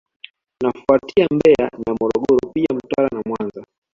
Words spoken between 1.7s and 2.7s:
na Morogoro pia